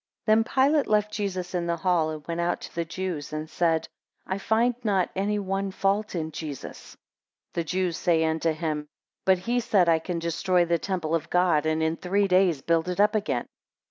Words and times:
THEN 0.25 0.43
Pilate 0.43 0.87
left 0.87 1.11
Jesus 1.13 1.53
in 1.53 1.67
the 1.67 1.75
hall, 1.75 2.09
and 2.09 2.25
went 2.27 2.41
out 2.41 2.59
to 2.61 2.73
the 2.73 2.85
Jews, 2.85 3.31
and 3.31 3.47
said, 3.47 3.87
I 4.25 4.39
find 4.39 4.73
not 4.83 5.11
any 5.15 5.37
one 5.37 5.69
fault 5.69 6.15
in 6.15 6.31
Jesus. 6.31 6.93
2 7.53 7.61
The 7.61 7.63
Jews 7.63 7.97
say 7.97 8.25
unto 8.25 8.51
him, 8.51 8.87
But 9.25 9.37
he 9.37 9.59
said, 9.59 9.87
I 9.87 9.99
can 9.99 10.17
destroy 10.17 10.65
the 10.65 10.79
temple 10.79 11.13
of 11.13 11.29
God, 11.29 11.67
and 11.67 11.83
in 11.83 11.97
three 11.97 12.27
days 12.27 12.63
build 12.63 12.89
it 12.89 12.99
up 12.99 13.13
again. 13.13 13.45